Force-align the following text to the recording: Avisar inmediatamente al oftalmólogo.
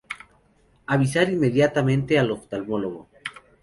Avisar 0.87 1.29
inmediatamente 1.29 2.17
al 2.17 2.31
oftalmólogo. 2.31 3.07